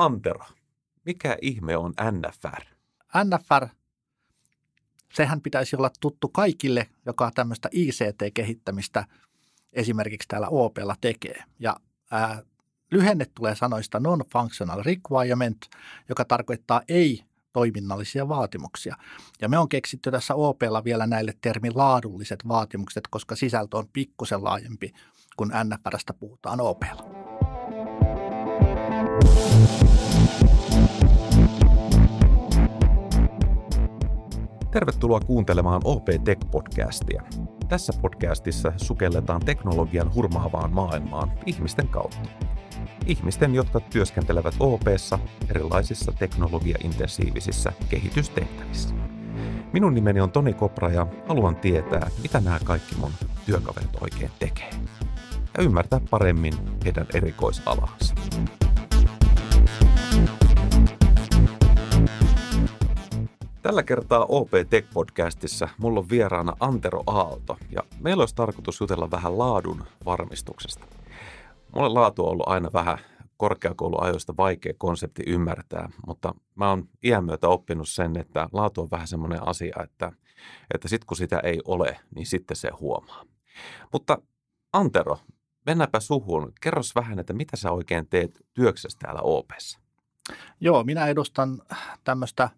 [0.00, 0.44] Antero,
[1.04, 2.64] mikä ihme on NFR?
[3.24, 3.68] NFR,
[5.14, 9.04] sehän pitäisi olla tuttu kaikille, joka tämmöistä ICT-kehittämistä
[9.72, 11.44] esimerkiksi täällä OPlla tekee.
[11.58, 11.76] Ja
[12.10, 12.42] ää,
[12.90, 15.58] lyhenne tulee sanoista non-functional requirement,
[16.08, 18.96] joka tarkoittaa ei toiminnallisia vaatimuksia.
[19.40, 24.44] Ja me on keksitty tässä OPlla vielä näille termin laadulliset vaatimukset, koska sisältö on pikkusen
[24.44, 24.92] laajempi,
[25.36, 27.19] kun NFRstä puhutaan OPlla.
[34.70, 37.22] Tervetuloa kuuntelemaan OP Tech-podcastia.
[37.68, 42.28] Tässä podcastissa sukelletaan teknologian hurmaavaan maailmaan ihmisten kautta.
[43.06, 45.18] Ihmisten, jotka työskentelevät OPssa
[45.50, 48.94] erilaisissa teknologiaintensiivisissä kehitystehtävissä.
[49.72, 53.12] Minun nimeni on Toni Kopra ja haluan tietää, mitä nämä kaikki mun
[53.46, 54.70] työkaverit oikein tekee.
[55.58, 58.14] Ja ymmärtää paremmin heidän erikoisalaansa.
[63.62, 69.38] Tällä kertaa OP Tech-podcastissa mulla on vieraana Antero Aalto ja meillä olisi tarkoitus jutella vähän
[69.38, 70.86] laadun varmistuksesta.
[71.74, 72.98] Mulle laatu on ollut aina vähän
[73.36, 79.08] korkeakouluajoista vaikea konsepti ymmärtää, mutta mä oon iän myötä oppinut sen, että laatu on vähän
[79.08, 80.12] semmoinen asia, että,
[80.74, 83.24] että sitten kun sitä ei ole, niin sitten se huomaa.
[83.92, 84.18] Mutta
[84.72, 85.18] Antero,
[85.66, 86.52] mennäänpä suhun.
[86.60, 89.80] Kerros vähän, että mitä sä oikein teet työksessä täällä OPssa?
[90.60, 91.62] Joo, minä edustan
[92.04, 92.50] tämmöistä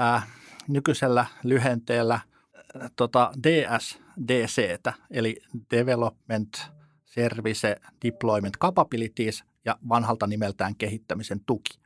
[0.00, 0.28] äh,
[0.68, 5.36] nykyisellä lyhenteellä äh, tota DSDCtä, eli
[5.70, 6.70] Development
[7.04, 11.78] Service Deployment Capabilities ja vanhalta nimeltään kehittämisen tuki.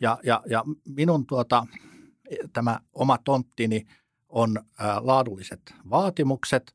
[0.00, 1.66] Ja, ja, ja minun tuota,
[2.52, 3.86] tämä oma tonttini
[4.28, 6.72] on ää, äh, laadulliset vaatimukset,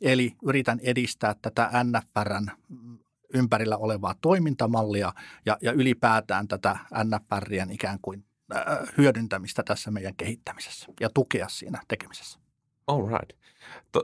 [0.00, 2.46] eli yritän edistää tätä NFRn
[3.34, 5.12] ympärillä olevaa toimintamallia
[5.46, 8.24] ja, ja ylipäätään tätä NFRien ikään kuin
[8.98, 12.38] hyödyntämistä tässä meidän kehittämisessä ja tukea siinä tekemisessä.
[12.86, 13.38] All right.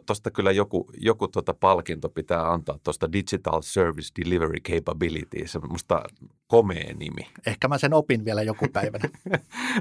[0.07, 5.47] Tuosta kyllä joku, joku tuota palkinto pitää antaa tuosta Digital Service Delivery Capability.
[5.47, 6.03] Se musta
[6.47, 7.31] komea nimi.
[7.47, 9.09] Ehkä mä sen opin vielä joku päivänä.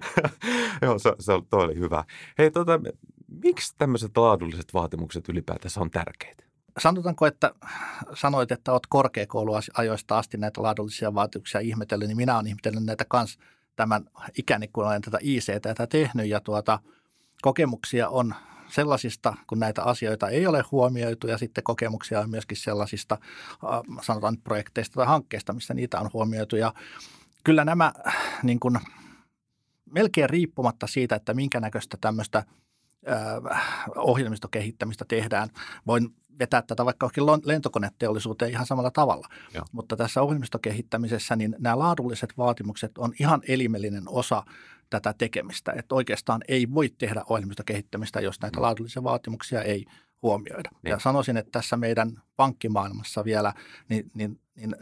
[0.82, 2.04] Joo, se, se toi oli hyvä.
[2.38, 2.80] Hei, tota,
[3.44, 6.44] miksi tämmöiset laadulliset vaatimukset ylipäätänsä on tärkeitä?
[6.80, 7.52] Sanotaanko, että
[8.14, 13.40] sanoit, että olet korkeakouluajoista asti näitä laadullisia vaatimuksia ihmetellyt, niin minä olen ihmetellyt näitä kanssa
[13.76, 14.06] tämän
[14.38, 16.80] ikäni, kun olen tätä ICT tehnyt ja tuota,
[17.42, 18.36] kokemuksia on
[18.68, 23.18] sellaisista, kun näitä asioita ei ole huomioitu ja sitten kokemuksia on myöskin sellaisista,
[24.02, 26.56] sanotaan projekteista tai hankkeista, missä niitä on huomioitu.
[26.56, 26.74] Ja
[27.44, 27.94] kyllä nämä
[28.44, 28.80] niin kuin,
[29.92, 32.44] melkein riippumatta siitä, että minkä näköistä tämmöistä–
[33.96, 35.50] ohjelmistokehittämistä tehdään.
[35.88, 37.10] Voin vetää tätä vaikka
[37.44, 39.28] lentokoneteollisuuteen ihan samalla tavalla.
[39.54, 39.66] Joo.
[39.72, 44.44] Mutta tässä ohjelmistokehittämisessä niin nämä laadulliset vaatimukset on ihan elimellinen osa
[44.90, 45.74] tätä tekemistä.
[45.76, 48.62] Että oikeastaan ei voi tehdä ohjelmistokehittämistä, jos näitä mm.
[48.62, 49.86] laadullisia vaatimuksia ei
[50.24, 50.70] huomioida.
[50.84, 50.92] Niin.
[50.92, 53.54] Ja sanoisin, että tässä meidän pankkimaailmassa vielä,
[53.90, 54.76] niin, niin, niin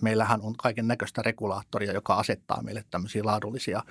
[0.00, 3.82] meillähän on kaiken näköistä regulaattoria, joka asettaa meille tämmöisiä laadullisia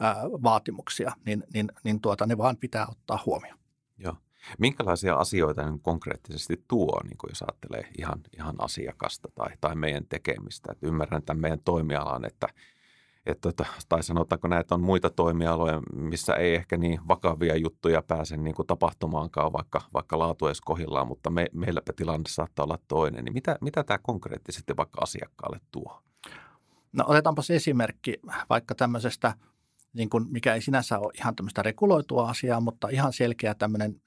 [0.00, 3.58] ää, vaatimuksia, niin, niin, niin tuota, ne vaan pitää ottaa huomioon.
[3.98, 4.16] Joo.
[4.58, 10.06] Minkälaisia asioita ne konkreettisesti tuo, niin kuin jos ajattelee ihan, ihan asiakasta tai, tai meidän
[10.08, 10.72] tekemistä?
[10.72, 12.48] Et ymmärrän tämän meidän toimialan, että–
[13.26, 18.36] että, tota, tai sanotaanko näitä on muita toimialoja, missä ei ehkä niin vakavia juttuja pääse
[18.36, 23.24] niin kuin tapahtumaankaan, vaikka, vaikka laatu edes kohillaan, mutta me, meilläpä tilanne saattaa olla toinen.
[23.24, 26.02] Niin mitä, mitä tämä konkreettisesti vaikka asiakkaalle tuo?
[26.92, 29.34] No otetaanpa esimerkki vaikka tämmöisestä,
[29.92, 34.02] niin kuin, mikä ei sinänsä ole ihan tämmöistä reguloitua asiaa, mutta ihan selkeä tämmöinen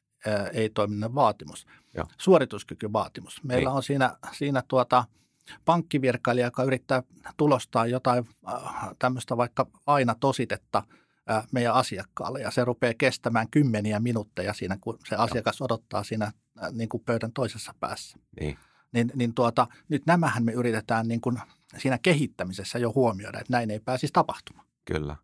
[0.53, 2.05] ei-toiminnan vaatimus, Joo.
[2.17, 3.43] suorituskykyvaatimus.
[3.43, 3.75] Meillä niin.
[3.75, 5.03] on siinä, siinä tuota–
[5.65, 7.03] pankkivirkailija, joka yrittää
[7.37, 8.63] tulostaa jotain äh,
[8.99, 10.83] tämmöistä vaikka aina tositetta
[11.31, 16.25] äh, meidän asiakkaalle ja se rupeaa kestämään kymmeniä minuutteja siinä, kun se asiakas odottaa siinä
[16.25, 18.17] äh, niin kuin pöydän toisessa päässä.
[18.39, 18.57] Niin.
[18.91, 21.37] Niin, niin tuota, nyt nämähän me yritetään niin kuin
[21.77, 24.67] siinä kehittämisessä jo huomioida, että näin ei pääsisi tapahtumaan.
[24.85, 25.15] Kyllä.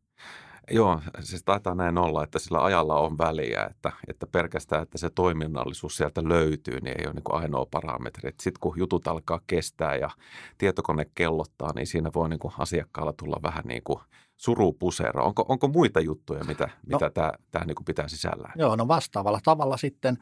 [0.74, 5.10] Joo, siis taitaa näin olla, että sillä ajalla on väliä, että, että pelkästään, että se
[5.10, 8.30] toiminnallisuus sieltä löytyy, niin ei ole niin kuin ainoa parametri.
[8.30, 10.10] Sitten kun jutut alkaa kestää ja
[10.58, 14.00] tietokone kellottaa, niin siinä voi niin kuin asiakkaalla tulla vähän niin kuin
[14.42, 15.26] surupusero.
[15.26, 18.54] Onko, onko muita juttuja, mitä, no, mitä tämä, tämä niin pitää sisällään?
[18.56, 20.18] Joo, no vastaavalla tavalla sitten,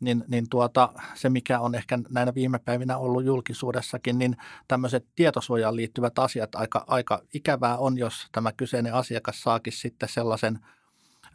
[0.00, 4.36] niin, niin tuota, se mikä on ehkä näinä viime päivinä ollut julkisuudessakin, niin
[4.68, 10.58] tämmöiset tietosuojaan liittyvät asiat aika, aika ikävää on, jos tämä kyseinen asiakas saakin sitten sellaisen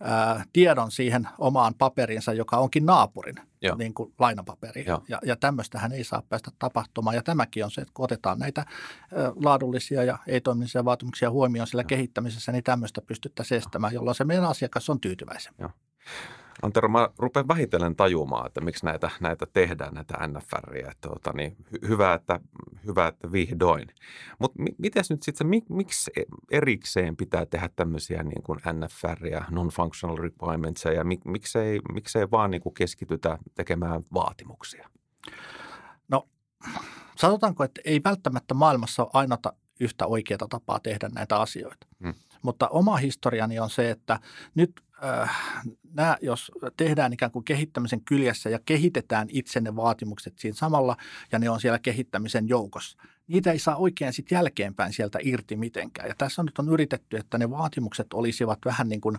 [0.02, 3.76] ää, tiedon siihen omaan paperinsa, joka onkin naapurin Joo.
[3.76, 4.84] niin kuin lainapaperi.
[4.88, 5.04] Joo.
[5.08, 7.16] Ja, ja tämmöistähän ei saa päästä tapahtumaan.
[7.16, 8.66] Ja tämäkin on se, että kun otetaan näitä ä,
[9.44, 14.90] laadullisia ja ei-toiminnallisia vaatimuksia huomioon sillä kehittämisessä, niin tämmöistä pystyttäisiin estämään, jolloin se meidän asiakas
[14.90, 15.64] on tyytyväisempi.
[16.62, 20.92] Antero, mä rupean vähitellen tajumaan, että miksi näitä, näitä tehdään, näitä NFRiä.
[21.02, 22.40] Tuota, niin, hy- hyvä, että,
[22.86, 23.88] hyvä, että vihdoin.
[24.40, 26.12] Mutta mi- miten nyt sitten, mi- miksi
[26.52, 32.62] erikseen pitää tehdä tämmöisiä niin kuin NFRiä, non-functional requirements, ja mi- miksei, miksei vaan niin
[32.62, 34.90] kuin keskitytä tekemään vaatimuksia?
[37.20, 41.88] sanotaanko, että ei välttämättä maailmassa ole ainoata yhtä oikeaa tapaa tehdä näitä asioita.
[42.04, 42.14] Hmm.
[42.42, 44.20] Mutta oma historiani on se, että
[44.56, 45.64] nyt äh,
[45.94, 50.98] nämä, jos tehdään ikään kuin kehittämisen kyljessä ja kehitetään itse ne vaatimukset siinä samalla
[51.32, 52.98] ja ne on siellä kehittämisen joukossa,
[53.30, 56.08] niitä ei saa oikein sitten jälkeenpäin sieltä irti mitenkään.
[56.08, 59.18] Ja tässä on nyt on yritetty, että ne vaatimukset olisivat vähän niin kuin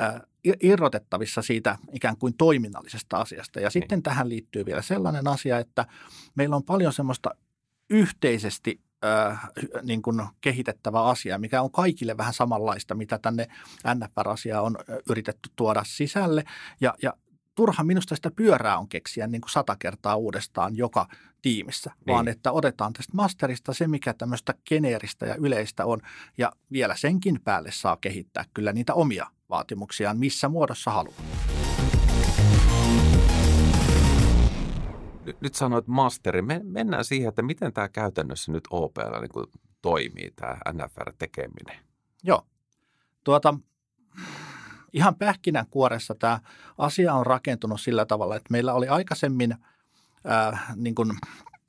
[0.00, 0.20] äh,
[0.62, 3.60] irrotettavissa siitä ikään kuin toiminnallisesta asiasta.
[3.60, 5.86] Ja sitten tähän liittyy vielä sellainen asia, että
[6.34, 7.30] meillä on paljon semmoista
[7.90, 9.48] yhteisesti äh,
[9.82, 13.46] niin kuin kehitettävä asia, mikä on kaikille vähän samanlaista, mitä tänne
[13.94, 16.44] NFR-asiaan on äh, yritetty tuoda sisälle.
[16.80, 17.12] Ja, ja
[17.54, 21.06] turha minusta sitä pyörää on keksiä niin kuin sata kertaa uudestaan joka
[21.42, 22.14] tiimissä, niin.
[22.14, 26.00] vaan että otetaan tästä masterista se, mikä tämmöistä geneeristä ja yleistä on,
[26.38, 31.59] ja vielä senkin päälle saa kehittää kyllä niitä omia vaatimuksiaan, missä muodossa haluaa.
[35.40, 36.42] Nyt, sanoit masteri.
[36.42, 39.46] Men, mennään siihen, että miten tämä käytännössä nyt OPL niin kuin
[39.82, 41.84] toimii, tämä NFR-tekeminen.
[42.22, 42.46] Joo.
[43.24, 43.54] Tuota,
[44.92, 46.40] ihan pähkinänkuoressa tämä
[46.78, 49.54] asia on rakentunut sillä tavalla, että meillä oli aikaisemmin
[50.30, 51.10] äh, niin kuin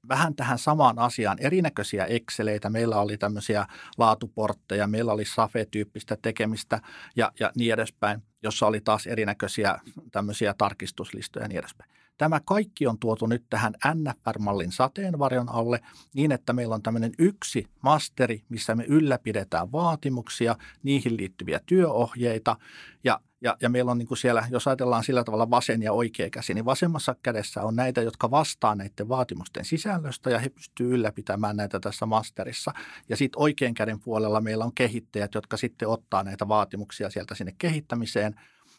[0.07, 2.69] vähän tähän samaan asiaan erinäköisiä Exceleitä.
[2.69, 3.67] Meillä oli tämmöisiä
[3.97, 6.81] laatuportteja, meillä oli SAFE-tyyppistä tekemistä
[7.15, 9.79] ja, ja niin edespäin, jossa oli taas erinäköisiä
[10.11, 11.91] tämmöisiä tarkistuslistoja ja niin edespäin.
[12.21, 15.79] Tämä kaikki on tuotu nyt tähän NFR-mallin sateenvarjon alle
[16.13, 22.55] niin, että meillä on tämmöinen yksi masteri, missä me ylläpidetään vaatimuksia, niihin liittyviä työohjeita
[23.03, 26.29] ja ja, ja meillä on niin kuin siellä, jos ajatellaan sillä tavalla vasen ja oikea
[26.29, 31.57] käsi, niin vasemmassa kädessä on näitä, jotka vastaa näiden vaatimusten sisällöstä ja he pystyvät ylläpitämään
[31.57, 32.73] näitä tässä masterissa.
[33.09, 37.55] Ja sitten oikean käden puolella meillä on kehittäjät, jotka sitten ottaa näitä vaatimuksia sieltä sinne
[37.57, 38.35] kehittämiseen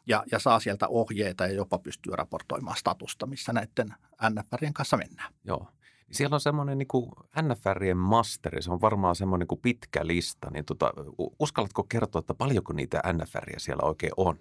[0.06, 3.94] ja, ja saa sieltä ohjeita ja jopa pystyy raportoimaan statusta, missä näiden
[4.30, 5.34] NFRien kanssa mennään.
[5.44, 5.68] Joo.
[6.12, 7.10] Siellä on semmoinen niin kuin
[7.42, 10.50] NFRien masteri, se on varmaan semmoinen niin pitkä lista.
[10.50, 10.92] Niin tota,
[11.38, 14.38] uskallatko kertoa, että paljonko niitä NFRiä siellä oikein on?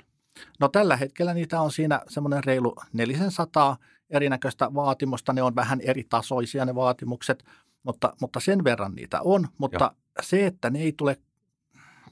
[0.60, 3.78] No tällä hetkellä niitä on siinä semmoinen reilu 400
[4.10, 5.34] erinäköistä vaatimusta.
[5.34, 7.44] Ne on vähän eri tasoisia ne vaatimukset,
[7.84, 9.48] mutta, mutta sen verran niitä on.
[9.58, 10.22] Mutta Joo.
[10.22, 11.18] se, että ne ei tule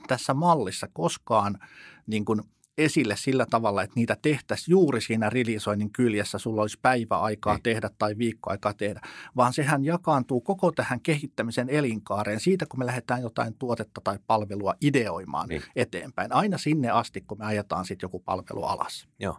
[0.07, 1.59] tässä mallissa koskaan
[2.07, 2.41] niin kuin–
[2.79, 7.63] esille sillä tavalla, että niitä tehtäisiin juuri siinä rilisoinnin kyljessä, sulla olisi päiväaikaa niin.
[7.63, 9.01] tehdä tai viikkoaikaa tehdä,
[9.35, 14.73] vaan sehän jakaantuu koko tähän kehittämisen elinkaareen siitä, kun me lähdetään jotain tuotetta tai palvelua
[14.81, 15.63] ideoimaan niin.
[15.75, 19.07] eteenpäin, aina sinne asti, kun me ajetaan sitten joku palvelu alas.
[19.19, 19.37] Joo.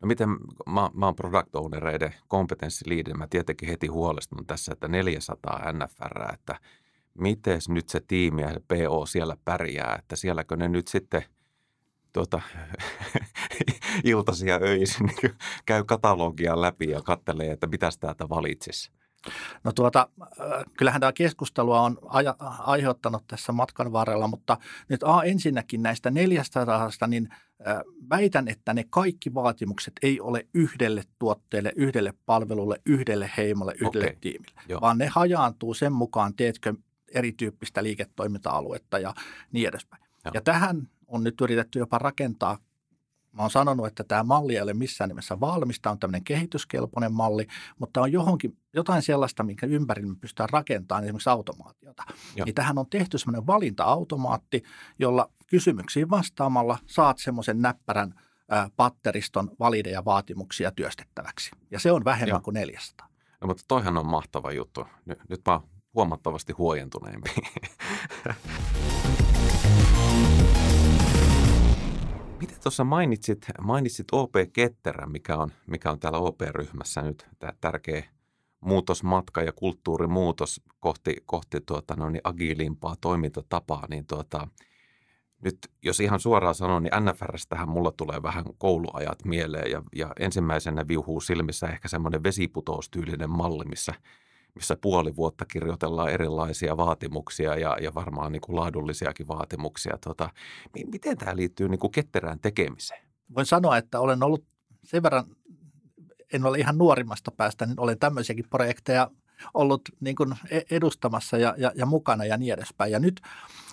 [0.00, 0.28] No miten,
[0.66, 6.60] mä, mä oon product ownereiden kompetenssiliidi, mä tietenkin heti huolestunut tässä, että 400 NFR, että
[7.14, 11.24] miten nyt se tiimi ja PO siellä pärjää, että sielläkö ne nyt sitten–
[12.12, 12.40] tuota,
[14.04, 15.34] iltaisia öisin niin
[15.66, 18.90] käy katalogia läpi ja katselee, että mitä täältä valitsisi.
[19.64, 20.28] No tuota, äh,
[20.78, 24.56] kyllähän tämä keskustelua on aja, aiheuttanut tässä matkan varrella, mutta
[24.88, 27.28] nyt A, ensinnäkin näistä neljästä rahasta, niin
[27.68, 34.06] äh, väitän, että ne kaikki vaatimukset ei ole yhdelle tuotteelle, yhdelle palvelulle, yhdelle heimolle, yhdelle
[34.06, 34.16] okay.
[34.20, 34.80] tiimille, Joo.
[34.80, 36.74] vaan ne hajaantuu sen mukaan, teetkö
[37.14, 39.14] erityyppistä liiketoiminta-aluetta ja
[39.52, 40.02] niin edespäin.
[40.24, 40.32] Joo.
[40.34, 42.58] Ja tähän on nyt yritetty jopa rakentaa
[43.32, 47.12] Mä oon sanonut, että tämä malli ei ole missään nimessä valmis, tämä on tämmöinen kehityskelpoinen
[47.12, 47.46] malli,
[47.78, 52.02] mutta on johonkin, jotain sellaista, minkä ympärillä me pystytään rakentamaan esimerkiksi automaatiota.
[52.36, 52.44] Joo.
[52.44, 54.62] Niin tähän on tehty semmoinen valinta-automaatti,
[54.98, 58.14] jolla kysymyksiin vastaamalla saat semmoisen näppärän
[58.50, 61.50] ää, patteriston valideja vaatimuksia työstettäväksi.
[61.70, 62.40] Ja se on vähemmän Joo.
[62.40, 63.08] kuin 400.
[63.40, 64.86] No, mutta toihan on mahtava juttu.
[65.04, 67.30] Nyt, nyt mä oon huomattavasti huojentuneempi.
[72.40, 78.04] Miten tuossa mainitsit, mainitsit OP Ketterä, mikä on, mikä on täällä OP-ryhmässä nyt tämä tärkeä
[78.60, 84.48] muutosmatka ja kulttuurimuutos kohti, kohti tuota, no niin agiilimpaa toimintatapaa, niin tuota,
[85.42, 90.88] nyt jos ihan suoraan sanon, niin NFRstähän mulla tulee vähän kouluajat mieleen ja, ja ensimmäisenä
[90.88, 93.94] viuhuu silmissä ehkä semmoinen vesiputoustyylinen malli, missä,
[94.54, 99.98] missä puoli vuotta kirjoitellaan erilaisia vaatimuksia ja, ja varmaan niin kuin laadullisiakin vaatimuksia.
[100.04, 100.30] Tota,
[100.92, 103.08] miten tämä liittyy niin kuin ketterään tekemiseen?
[103.34, 104.44] Voin sanoa, että olen ollut
[104.84, 105.24] sen verran,
[106.32, 109.10] en ole ihan nuorimmasta päästä, niin olen tämmöisiäkin projekteja
[109.54, 112.92] ollut niin kuin e-, edustamassa ja, ja, ja mukana ja niin edespäin.
[112.92, 113.20] Ja nyt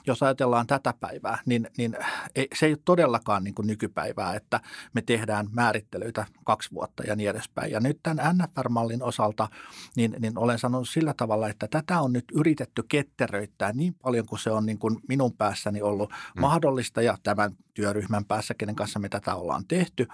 [0.07, 1.97] jos ajatellaan tätä päivää, niin, niin
[2.35, 4.59] ei, se ei ole todellakaan niin kuin nykypäivää, että
[4.93, 7.71] me tehdään määrittelyitä kaksi vuotta ja niin edespäin.
[7.71, 9.47] Ja nyt tämän NFR-mallin osalta,
[9.95, 14.39] niin, niin olen sanonut sillä tavalla, että tätä on nyt yritetty ketteröittää niin paljon kuin
[14.39, 16.41] se on niin kuin minun päässäni ollut mm.
[16.41, 20.07] mahdollista ja tämän työryhmän päässä, kenen kanssa me tätä ollaan tehty.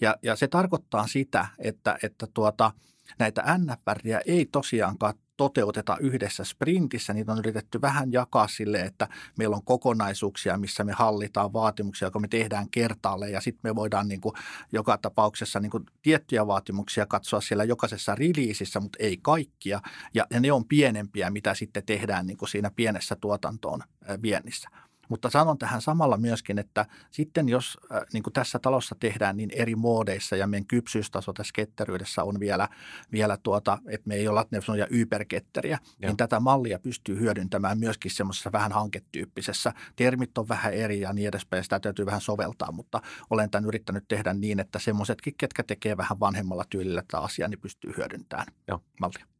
[0.00, 2.72] Ja, ja se tarkoittaa sitä, että, että tuota,
[3.18, 7.12] näitä NFRiä ei tosiaankaan toteuteta yhdessä sprintissä.
[7.14, 12.18] Niitä on yritetty vähän jakaa sille, että meillä on kokonaisuuksia, missä me hallitaan vaatimuksia, jotka
[12.18, 14.34] me tehdään kertaalle ja sitten me voidaan niin kuin
[14.72, 19.80] joka tapauksessa niin kuin tiettyjä vaatimuksia katsoa siellä jokaisessa releasissä, mutta ei kaikkia.
[20.14, 23.80] Ja, ja ne on pienempiä, mitä sitten tehdään niin kuin siinä pienessä tuotantoon
[24.22, 24.68] viennissä.
[25.12, 29.50] Mutta sanon tähän samalla myöskin, että sitten jos äh, niin kuin tässä talossa tehdään niin
[29.52, 32.68] eri moodeissa ja meidän kypsyystaso tässä ketteryydessä on vielä,
[33.12, 38.10] vielä tuota, että me ei olla ne sellaisia yperketteriä, niin tätä mallia pystyy hyödyntämään myöskin
[38.10, 39.72] semmoisessa vähän hanketyyppisessä.
[39.96, 44.04] Termit on vähän eri ja niin edespäin, sitä täytyy vähän soveltaa, mutta olen tämän yrittänyt
[44.08, 48.80] tehdä niin, että semmoisetkin, ketkä tekee vähän vanhemmalla tyylillä tätä asiaa, niin pystyy hyödyntämään Joo.
[49.00, 49.31] mallia.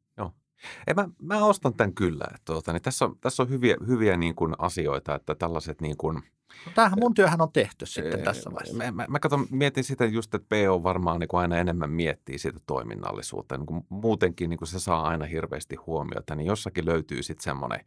[0.86, 2.24] Ei, mä, mä ostan tämän kyllä.
[2.34, 5.96] Että, tuota, niin tässä on, tässä on hyviä, hyviä niin kuin asioita, että tällaiset niin
[5.96, 6.22] kuin–
[6.66, 8.76] No, tämähän mun työhän on tehty sitten tässä vaiheessa.
[8.76, 12.38] Mä, mä, mä katson, mietin sitä just, että PO varmaan niin kuin aina enemmän miettii
[12.38, 13.56] sitä toiminnallisuutta.
[13.56, 17.80] Niin kuin muutenkin niin kuin se saa aina hirveästi huomiota, niin jossakin löytyy sitten semmoinen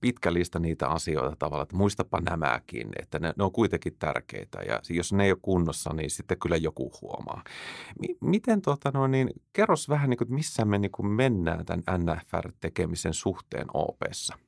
[0.00, 4.58] pitkä lista niitä asioita tavalla, että muistapa nämäkin, että ne, ne on kuitenkin tärkeitä.
[4.62, 7.42] Ja jos ne ei ole kunnossa, niin sitten kyllä joku huomaa.
[7.98, 11.82] M- miten tuota, no, niin, kerros vähän, niin kuin, missä me niin kuin mennään tämän
[12.40, 14.38] NFR-tekemisen suhteen OPssa?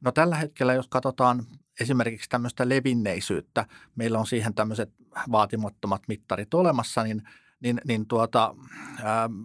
[0.00, 1.46] No tällä hetkellä, jos katsotaan
[1.80, 4.90] esimerkiksi tämmöistä levinneisyyttä, meillä on siihen tämmöiset
[5.32, 7.22] vaatimattomat mittarit olemassa, niin,
[7.60, 8.54] niin, niin tuota,
[8.98, 9.42] ähm,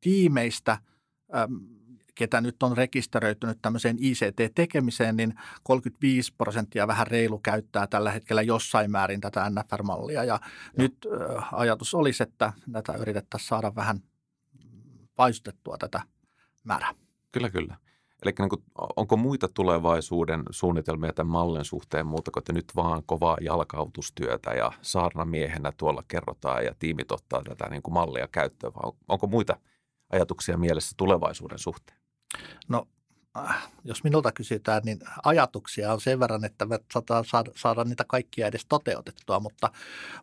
[0.00, 0.78] tiimeistä,
[1.36, 1.54] ähm,
[2.14, 8.90] ketä nyt on rekisteröitynyt tämmöiseen ICT-tekemiseen, niin 35 prosenttia vähän reilu käyttää tällä hetkellä jossain
[8.90, 10.24] määrin tätä NFR-mallia.
[10.24, 10.40] Ja, ja.
[10.78, 10.96] nyt
[11.36, 14.02] äh, ajatus olisi, että tätä yritettäisiin saada vähän
[15.16, 16.02] paisutettua tätä
[16.64, 17.05] määrää.
[17.36, 17.76] Kyllä, kyllä.
[18.22, 18.64] Eli niin
[18.96, 24.72] onko muita tulevaisuuden suunnitelmia tämän mallin suhteen muuta kuin, että nyt vaan kovaa jalkautustyötä ja
[24.82, 29.56] saarnamiehenä tuolla kerrotaan ja tiimit ottaa tätä niin kuin mallia käyttöön, vai onko muita
[30.12, 31.98] ajatuksia mielessä tulevaisuuden suhteen?
[32.68, 32.88] No
[33.38, 38.04] äh, jos minulta kysytään, niin ajatuksia on sen verran, että me saadaan saada, saada niitä
[38.08, 39.70] kaikkia edes toteutettua, mutta,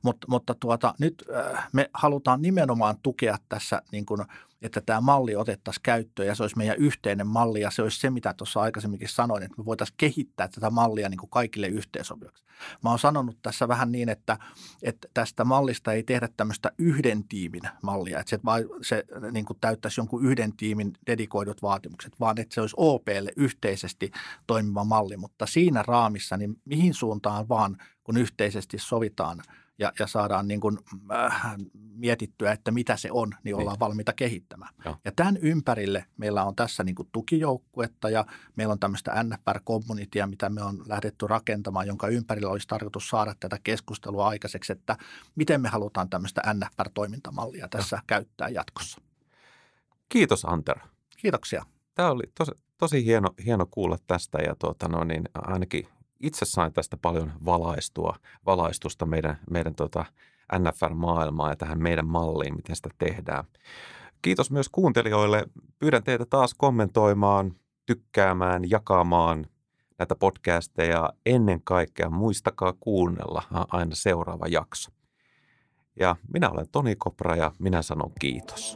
[0.01, 4.25] mutta, mutta tuota, nyt äh, me halutaan nimenomaan tukea tässä niin kuin–
[4.63, 8.09] että tämä malli otettaisiin käyttöön ja se olisi meidän yhteinen malli ja se olisi se,
[8.09, 12.43] mitä tuossa aikaisemminkin sanoin, että me voitaisiin kehittää tätä mallia niin kuin kaikille yhteensopivaksi.
[12.83, 14.37] Mä oon sanonut tässä vähän niin, että,
[14.81, 18.39] että tästä mallista ei tehdä tämmöistä yhden tiimin mallia, että se,
[18.81, 24.11] se niin kuin täyttäisi jonkun yhden tiimin dedikoidut vaatimukset, vaan että se olisi OPlle yhteisesti
[24.47, 29.43] toimiva malli, mutta siinä raamissa, niin mihin suuntaan vaan, kun yhteisesti sovitaan–
[29.79, 30.77] ja, ja saadaan niin kuin,
[31.11, 33.79] äh, mietittyä, että mitä se on, niin ollaan niin.
[33.79, 34.73] valmiita kehittämään.
[34.85, 34.97] Ja.
[35.05, 38.25] ja tämän ympärille meillä on tässä niin kuin tukijoukkuetta ja
[38.55, 43.59] meillä on tämmöistä NFR-communitya, mitä me on lähdetty rakentamaan, jonka ympärillä olisi tarkoitus saada tätä
[43.63, 44.97] keskustelua aikaiseksi, että
[45.35, 48.01] miten me halutaan tämmöistä NFR-toimintamallia tässä ja.
[48.07, 49.01] käyttää jatkossa.
[50.09, 50.81] Kiitos Antero.
[51.17, 51.65] Kiitoksia.
[51.95, 55.87] Tämä oli tosi, tosi hieno, hieno kuulla tästä ja tuota, no niin, ainakin
[56.23, 58.15] itse sain tästä paljon valaistua,
[58.45, 60.05] valaistusta meidän, meidän tota
[60.59, 63.43] NFR-maailmaa ja tähän meidän malliin, miten sitä tehdään.
[64.21, 65.45] Kiitos myös kuuntelijoille.
[65.79, 67.53] Pyydän teitä taas kommentoimaan,
[67.85, 69.45] tykkäämään, jakamaan
[69.99, 71.09] näitä podcasteja.
[71.25, 74.91] Ennen kaikkea muistakaa kuunnella aina seuraava jakso.
[75.99, 78.75] Ja minä olen Toni Kopra ja minä sanon kiitos.